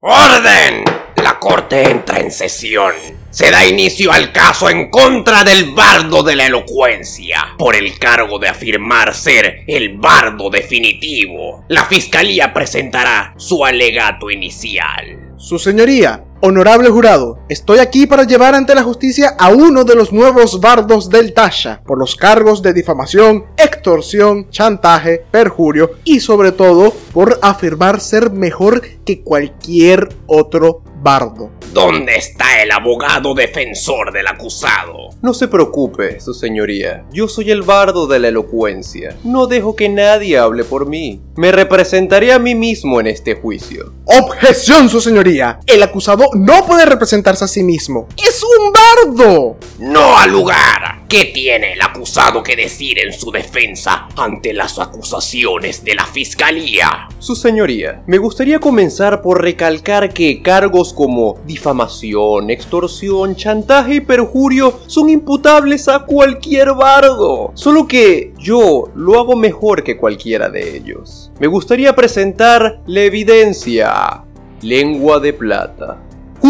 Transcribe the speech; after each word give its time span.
¡Orden! 0.00 0.84
La 1.16 1.40
corte 1.40 1.90
entra 1.90 2.20
en 2.20 2.30
sesión. 2.30 2.92
Se 3.30 3.50
da 3.50 3.66
inicio 3.66 4.12
al 4.12 4.30
caso 4.30 4.70
en 4.70 4.90
contra 4.90 5.42
del 5.42 5.72
bardo 5.72 6.22
de 6.22 6.36
la 6.36 6.46
elocuencia, 6.46 7.56
por 7.58 7.74
el 7.74 7.98
cargo 7.98 8.38
de 8.38 8.46
afirmar 8.46 9.12
ser 9.12 9.64
el 9.66 9.98
bardo 9.98 10.50
definitivo. 10.50 11.64
La 11.66 11.84
fiscalía 11.84 12.54
presentará 12.54 13.34
su 13.38 13.64
alegato 13.64 14.30
inicial. 14.30 15.34
Su 15.36 15.58
señoría, 15.58 16.24
Honorable 16.40 16.88
jurado, 16.88 17.40
estoy 17.48 17.80
aquí 17.80 18.06
para 18.06 18.22
llevar 18.22 18.54
ante 18.54 18.72
la 18.72 18.84
justicia 18.84 19.34
a 19.40 19.48
uno 19.48 19.82
de 19.82 19.96
los 19.96 20.12
nuevos 20.12 20.60
bardos 20.60 21.10
del 21.10 21.34
Tasha 21.34 21.82
por 21.84 21.98
los 21.98 22.14
cargos 22.14 22.62
de 22.62 22.72
difamación, 22.72 23.46
extorsión, 23.56 24.48
chantaje, 24.48 25.24
perjurio 25.32 25.90
y 26.04 26.20
sobre 26.20 26.52
todo 26.52 26.92
por 27.12 27.40
afirmar 27.42 28.00
ser 28.00 28.30
mejor 28.30 28.82
que 29.04 29.22
cualquier 29.22 30.10
otro 30.28 30.82
bardo. 31.02 31.50
¿Dónde 31.72 32.16
está 32.16 32.62
el 32.62 32.70
abogado 32.70 33.34
defensor 33.34 34.12
del 34.12 34.26
acusado? 34.26 35.10
No 35.22 35.34
se 35.34 35.48
preocupe, 35.48 36.18
su 36.20 36.34
señoría. 36.34 37.04
Yo 37.12 37.28
soy 37.28 37.50
el 37.50 37.62
bardo 37.62 38.06
de 38.06 38.18
la 38.18 38.28
elocuencia. 38.28 39.16
No 39.22 39.46
dejo 39.46 39.76
que 39.76 39.88
nadie 39.88 40.38
hable 40.38 40.64
por 40.64 40.86
mí. 40.86 41.20
Me 41.38 41.52
representaré 41.52 42.32
a 42.32 42.40
mí 42.40 42.56
mismo 42.56 42.98
en 42.98 43.06
este 43.06 43.36
juicio. 43.36 43.94
Objeción, 44.06 44.88
su 44.88 45.00
señoría. 45.00 45.60
El 45.66 45.84
acusado 45.84 46.30
no 46.34 46.66
puede 46.66 46.84
representarse 46.84 47.44
a 47.44 47.46
sí 47.46 47.62
mismo. 47.62 48.08
¡Es 48.16 48.42
un 48.42 48.72
bardo! 48.72 49.56
No 49.78 50.18
al 50.18 50.32
lugar. 50.32 50.98
¿Qué 51.08 51.26
tiene 51.26 51.72
el 51.72 51.80
acusado 51.80 52.42
que 52.42 52.54
decir 52.54 52.98
en 52.98 53.14
su 53.14 53.30
defensa 53.30 54.08
ante 54.14 54.52
las 54.52 54.78
acusaciones 54.78 55.82
de 55.82 55.94
la 55.94 56.04
fiscalía? 56.04 57.08
Su 57.18 57.34
señoría, 57.34 58.02
me 58.06 58.18
gustaría 58.18 58.58
comenzar 58.58 59.22
por 59.22 59.40
recalcar 59.40 60.12
que 60.12 60.42
cargos 60.42 60.92
como 60.92 61.38
difamación, 61.46 62.50
extorsión, 62.50 63.36
chantaje 63.36 63.94
y 63.94 64.00
perjurio 64.00 64.80
son 64.86 65.08
imputables 65.08 65.88
a 65.88 66.00
cualquier 66.00 66.74
bardo. 66.74 67.52
Solo 67.54 67.86
que 67.86 68.34
yo 68.48 68.90
lo 68.94 69.20
hago 69.20 69.36
mejor 69.36 69.84
que 69.84 69.98
cualquiera 69.98 70.48
de 70.48 70.74
ellos. 70.74 71.30
Me 71.38 71.46
gustaría 71.46 71.94
presentar 71.94 72.80
la 72.86 73.02
evidencia. 73.02 74.24
Lengua 74.62 75.20
de 75.20 75.34
plata. 75.34 75.98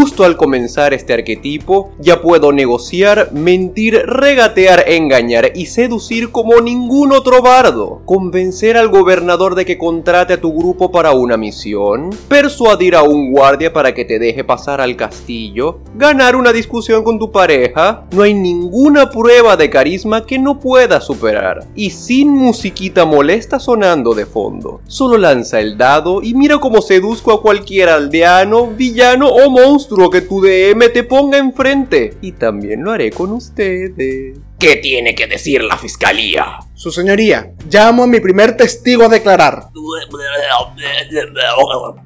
Justo 0.00 0.22
al 0.22 0.36
comenzar 0.36 0.94
este 0.94 1.12
arquetipo, 1.12 1.91
ya 1.98 2.22
puedo 2.22 2.52
negociar, 2.52 3.32
mentir, 3.32 3.96
regatear, 4.06 4.84
engañar 4.86 5.50
y 5.56 5.66
seducir 5.66 6.30
como 6.30 6.60
ningún 6.60 7.10
otro 7.10 7.42
bardo. 7.42 8.02
Convencer 8.04 8.76
al 8.76 8.91
gobernador 8.91 9.56
de 9.56 9.66
que 9.66 9.76
contrate 9.76 10.34
a 10.34 10.41
tu 10.41 10.56
grupo 10.56 10.92
para 10.92 11.14
una 11.14 11.36
misión. 11.36 12.10
Persuadir 12.28 12.94
a 12.94 13.02
un 13.02 13.32
guardia 13.32 13.72
para 13.72 13.92
que 13.92 14.04
te 14.04 14.20
deje 14.20 14.44
pasar 14.44 14.80
al 14.80 14.94
castillo. 14.94 15.80
Ganar 15.96 16.36
una 16.36 16.52
discusión 16.52 17.02
con 17.02 17.19
tu 17.19 17.32
pareja. 17.32 18.04
No 18.12 18.22
hay 18.22 18.34
ninguna 18.34 19.10
prueba 19.10 19.56
de 19.56 19.69
carisma 19.69 20.24
que 20.24 20.38
no 20.38 20.60
pueda 20.60 21.00
superar. 21.00 21.66
Y 21.74 21.91
sin 21.91 22.28
musiquita 22.28 23.04
molesta 23.04 23.58
sonando 23.58 24.14
de 24.14 24.26
fondo. 24.26 24.80
Solo 24.86 25.19
lanza 25.19 25.58
el 25.58 25.76
dado 25.76 26.22
y 26.22 26.34
mira 26.34 26.58
cómo 26.58 26.82
seduzco 26.82 27.32
a 27.32 27.42
cualquier 27.42 27.88
aldeano, 27.88 28.69
villano 28.69 29.26
o 29.26 29.50
monstruo 29.50 29.88
que 30.11 30.20
tu 30.20 30.41
DM 30.41 30.92
te 30.92 31.03
ponga 31.05 31.39
enfrente. 31.39 32.14
Y 32.20 32.33
también 32.33 32.83
lo 32.83 32.92
haré 32.92 33.11
con 33.11 33.33
ustedes. 33.33 34.39
¿Qué 34.58 34.77
tiene 34.77 35.14
que 35.14 35.27
decir 35.27 35.62
la 35.62 35.77
fiscalía? 35.77 36.58
Su 36.75 36.91
señoría, 36.91 37.53
llamo 37.70 38.05
a 38.05 38.06
mi 38.06 38.19
primer 38.20 38.56
testigo 38.56 39.05
a 39.05 39.09
declarar. 39.09 39.69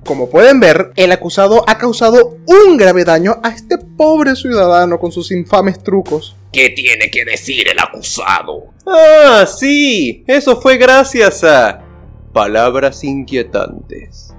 Como 0.05 0.29
pueden 0.29 0.61
ver, 0.61 0.93
el 0.97 1.13
acusado 1.13 1.65
ha 1.67 1.79
causado 1.79 2.37
un 2.47 2.77
grave 2.77 3.05
daño 3.05 3.41
a 3.43 3.51
este 3.51 3.79
pobre 3.79 4.37
ciudadano 4.37 4.99
con 4.99 5.13
sus 5.13 5.31
infames 5.31 5.83
trucos. 5.83 6.37
¿Qué 6.53 6.71
tiene 6.71 7.11
que 7.11 7.25
decir 7.25 7.69
el 7.69 7.79
acusado? 7.79 8.73
Ah, 8.87 9.47
sí, 9.47 10.25
eso 10.27 10.61
fue 10.61 10.77
gracias 10.77 11.45
a 11.45 11.83
palabras 12.35 13.03
inquietantes. 13.05 14.35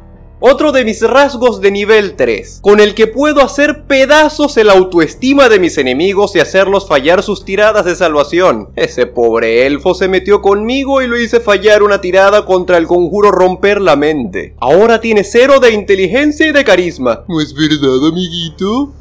Otro 0.45 0.73
de 0.73 0.83
mis 0.83 1.01
rasgos 1.01 1.61
de 1.61 1.71
nivel 1.71 2.17
3, 2.17 2.59
con 2.61 2.81
el 2.81 2.95
que 2.95 3.07
puedo 3.07 3.41
hacer 3.41 3.85
pedazos 3.85 4.57
el 4.57 4.69
autoestima 4.69 5.47
de 5.47 5.57
mis 5.57 5.77
enemigos 5.77 6.35
y 6.35 6.41
hacerlos 6.41 6.85
fallar 6.85 7.23
sus 7.23 7.45
tiradas 7.45 7.85
de 7.85 7.95
salvación. 7.95 8.67
Ese 8.75 9.05
pobre 9.05 9.65
elfo 9.65 9.93
se 9.93 10.09
metió 10.09 10.41
conmigo 10.41 11.01
y 11.01 11.07
lo 11.07 11.17
hice 11.17 11.39
fallar 11.39 11.81
una 11.81 12.01
tirada 12.01 12.43
contra 12.45 12.77
el 12.77 12.87
conjuro 12.87 13.31
romper 13.31 13.79
la 13.79 13.95
mente. 13.95 14.53
Ahora 14.59 14.99
tiene 14.99 15.23
cero 15.23 15.61
de 15.61 15.71
inteligencia 15.71 16.45
y 16.45 16.51
de 16.51 16.65
carisma. 16.65 17.23
¿No 17.29 17.39
es 17.39 17.53
verdad, 17.53 18.05
amiguito? 18.05 18.93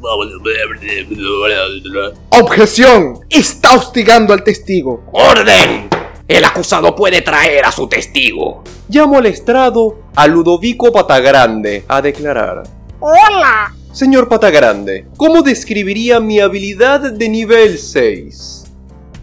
Objeción. 2.40 3.18
Está 3.28 3.74
hostigando 3.74 4.32
al 4.32 4.44
testigo. 4.44 5.02
¡Orden! 5.10 5.91
El 6.28 6.44
acusado 6.44 6.94
puede 6.94 7.20
traer 7.20 7.64
a 7.64 7.72
su 7.72 7.88
testigo. 7.88 8.62
Llamo 8.88 9.18
al 9.18 9.26
estrado 9.26 9.98
a 10.14 10.26
Ludovico 10.26 10.92
Patagrande 10.92 11.84
a 11.88 12.00
declarar. 12.00 12.62
Hola. 13.00 13.74
Señor 13.92 14.28
Patagrande, 14.28 15.06
¿cómo 15.16 15.42
describiría 15.42 16.20
mi 16.20 16.40
habilidad 16.40 17.00
de 17.12 17.28
nivel 17.28 17.76
6? 17.76 18.64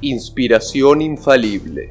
Inspiración 0.02 1.02
infalible. 1.02 1.90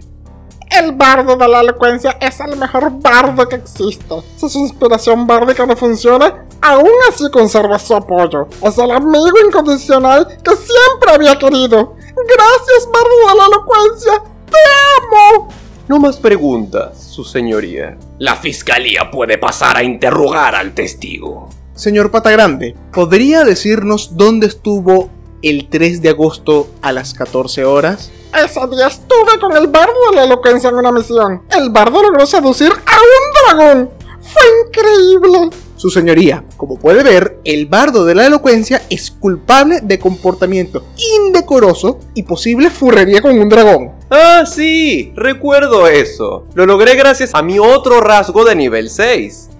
El 0.70 0.92
bardo 0.92 1.36
de 1.36 1.48
la 1.48 1.60
elocuencia 1.60 2.18
es 2.20 2.38
el 2.40 2.56
mejor 2.56 3.00
bardo 3.00 3.48
que 3.48 3.56
existe. 3.56 4.22
Si 4.36 4.48
su 4.48 4.58
inspiración 4.58 5.26
bárdica 5.26 5.64
no 5.64 5.74
funciona, 5.74 6.44
aún 6.60 6.92
así 7.08 7.30
conserva 7.30 7.78
su 7.78 7.94
apoyo. 7.94 8.46
Es 8.62 8.76
el 8.76 8.90
amigo 8.90 9.38
incondicional 9.46 10.28
que 10.44 10.54
siempre 10.54 11.10
había 11.12 11.38
querido. 11.38 11.96
Gracias, 11.96 12.88
bardo 12.92 13.28
de 13.28 13.34
la 13.34 13.46
elocuencia. 13.46 14.37
¡Te 14.58 15.36
amo! 15.36 15.48
No 15.88 15.98
más 15.98 16.18
preguntas, 16.18 17.02
su 17.02 17.24
señoría. 17.24 17.96
La 18.18 18.36
fiscalía 18.36 19.10
puede 19.10 19.38
pasar 19.38 19.76
a 19.76 19.82
interrogar 19.82 20.54
al 20.54 20.74
testigo. 20.74 21.48
Señor 21.74 22.10
Patagrande, 22.10 22.76
¿podría 22.92 23.44
decirnos 23.44 24.16
dónde 24.16 24.48
estuvo 24.48 25.10
el 25.42 25.68
3 25.68 26.02
de 26.02 26.10
agosto 26.10 26.68
a 26.82 26.92
las 26.92 27.14
14 27.14 27.64
horas? 27.64 28.10
Ese 28.34 28.60
día 28.68 28.88
estuve 28.88 29.38
con 29.40 29.56
el 29.56 29.68
bardo 29.68 30.10
de 30.10 30.16
la 30.16 30.24
elocuencia 30.24 30.70
en 30.70 30.76
una 30.76 30.92
misión. 30.92 31.42
El 31.56 31.70
bardo 31.70 32.02
logró 32.02 32.26
seducir 32.26 32.72
a 32.72 33.54
un 33.54 33.56
dragón. 33.56 33.90
¡Fue 34.20 34.42
increíble! 34.66 35.50
Su 35.78 35.90
señoría, 35.90 36.44
como 36.56 36.76
puede 36.76 37.04
ver, 37.04 37.38
el 37.44 37.66
bardo 37.66 38.04
de 38.04 38.16
la 38.16 38.26
elocuencia 38.26 38.82
es 38.90 39.12
culpable 39.12 39.78
de 39.80 40.00
comportamiento 40.00 40.84
indecoroso 41.24 42.00
y 42.14 42.24
posible 42.24 42.68
furrería 42.68 43.22
con 43.22 43.38
un 43.38 43.48
dragón. 43.48 43.92
Ah, 44.10 44.42
sí, 44.44 45.12
recuerdo 45.14 45.86
eso. 45.86 46.46
Lo 46.54 46.66
logré 46.66 46.96
gracias 46.96 47.30
a 47.32 47.42
mi 47.42 47.60
otro 47.60 48.00
rasgo 48.00 48.44
de 48.44 48.56
nivel 48.56 48.90
6. 48.90 49.50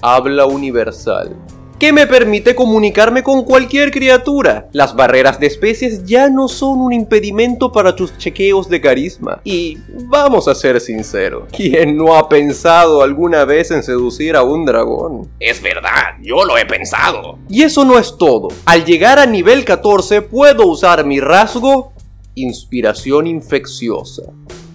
Habla 0.00 0.46
universal 0.46 1.36
que 1.78 1.92
me 1.92 2.06
permite 2.06 2.54
comunicarme 2.54 3.22
con 3.22 3.44
cualquier 3.44 3.90
criatura. 3.90 4.68
Las 4.72 4.96
barreras 4.96 5.38
de 5.38 5.46
especies 5.46 6.04
ya 6.04 6.30
no 6.30 6.48
son 6.48 6.80
un 6.80 6.92
impedimento 6.92 7.72
para 7.72 7.94
tus 7.94 8.16
chequeos 8.16 8.68
de 8.68 8.80
carisma. 8.80 9.40
Y 9.44 9.78
vamos 10.08 10.48
a 10.48 10.54
ser 10.54 10.80
sinceros, 10.80 11.48
¿quién 11.54 11.96
no 11.96 12.16
ha 12.16 12.28
pensado 12.28 13.02
alguna 13.02 13.44
vez 13.44 13.70
en 13.70 13.82
seducir 13.82 14.36
a 14.36 14.42
un 14.42 14.64
dragón? 14.64 15.28
Es 15.40 15.60
verdad, 15.60 16.16
yo 16.22 16.44
lo 16.44 16.56
he 16.56 16.64
pensado. 16.64 17.38
Y 17.48 17.62
eso 17.62 17.84
no 17.84 17.98
es 17.98 18.16
todo. 18.16 18.48
Al 18.64 18.84
llegar 18.84 19.18
a 19.18 19.26
nivel 19.26 19.64
14 19.64 20.22
puedo 20.22 20.66
usar 20.66 21.04
mi 21.04 21.20
rasgo 21.20 21.92
Inspiración 22.38 23.26
infecciosa 23.26 24.24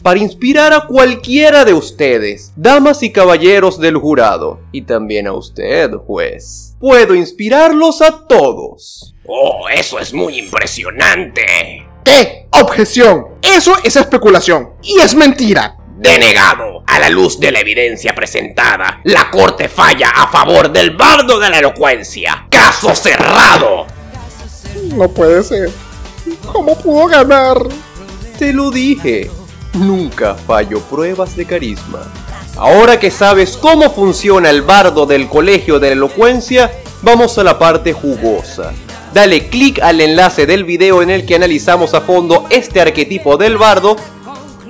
para 0.01 0.19
inspirar 0.19 0.73
a 0.73 0.87
cualquiera 0.87 1.63
de 1.63 1.75
ustedes, 1.75 2.51
damas 2.55 3.03
y 3.03 3.11
caballeros 3.11 3.79
del 3.79 3.97
jurado, 3.97 4.59
y 4.71 4.81
también 4.81 5.27
a 5.27 5.33
usted, 5.33 5.91
juez. 5.93 6.70
Puedo 6.81 7.13
inspirarlos 7.13 8.01
a 8.01 8.25
todos. 8.27 9.13
Oh, 9.27 9.69
eso 9.69 9.99
es 9.99 10.15
muy 10.15 10.39
impresionante. 10.39 11.87
¿Qué? 12.03 12.47
Objeción. 12.59 13.27
Eso 13.39 13.75
es 13.83 13.95
especulación. 13.95 14.71
Y 14.81 14.99
es 14.99 15.13
mentira. 15.13 15.77
Denegado. 15.97 16.83
A 16.87 16.97
la 16.97 17.09
luz 17.09 17.39
de 17.39 17.51
la 17.51 17.59
evidencia 17.59 18.15
presentada, 18.15 18.99
la 19.03 19.29
corte 19.29 19.69
falla 19.69 20.09
a 20.09 20.27
favor 20.27 20.71
del 20.71 20.97
bardo 20.97 21.39
de 21.39 21.51
la 21.51 21.59
elocuencia. 21.59 22.47
Caso 22.49 22.95
cerrado. 22.95 23.85
No 24.95 25.07
puede 25.07 25.43
ser. 25.43 25.69
¿Cómo 26.51 26.75
pudo 26.79 27.05
ganar? 27.05 27.57
Te 28.39 28.51
lo 28.51 28.71
dije. 28.71 29.29
Nunca 29.73 30.33
fallo 30.33 30.79
pruebas 30.79 31.35
de 31.35 31.45
carisma. 31.45 32.11
Ahora 32.57 32.99
que 32.99 33.11
sabes 33.11 33.57
cómo 33.57 33.89
funciona 33.89 34.49
el 34.49 34.61
bardo 34.61 35.05
del 35.05 35.27
colegio 35.27 35.79
de 35.79 35.87
la 35.87 35.93
elocuencia, 35.93 36.71
vamos 37.01 37.37
a 37.37 37.43
la 37.43 37.57
parte 37.57 37.93
jugosa. 37.93 38.73
Dale 39.13 39.47
clic 39.47 39.79
al 39.81 39.99
enlace 39.99 40.45
del 40.45 40.63
video 40.63 41.01
en 41.01 41.09
el 41.09 41.25
que 41.25 41.35
analizamos 41.35 41.93
a 41.93 42.01
fondo 42.01 42.45
este 42.49 42.79
arquetipo 42.81 43.37
del 43.37 43.57
bardo 43.57 43.95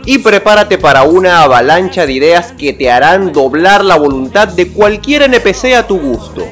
y 0.05 0.19
prepárate 0.19 0.77
para 0.77 1.03
una 1.03 1.43
avalancha 1.43 2.05
de 2.05 2.13
ideas 2.13 2.53
que 2.53 2.73
te 2.73 2.89
harán 2.89 3.33
doblar 3.33 3.83
la 3.83 3.97
voluntad 3.97 4.47
de 4.47 4.69
cualquier 4.69 5.23
NPC 5.23 5.75
a 5.75 5.85
tu 5.85 5.99
gusto. 5.99 6.47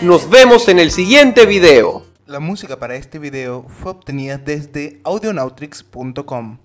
Nos 0.00 0.28
vemos 0.30 0.68
en 0.68 0.78
el 0.78 0.90
siguiente 0.90 1.44
video. 1.44 2.04
La 2.26 2.40
música 2.40 2.78
para 2.78 2.94
este 2.94 3.18
video 3.18 3.66
fue 3.68 3.92
obtenida 3.92 4.38
desde 4.38 5.00
audionautrix.com. 5.04 6.58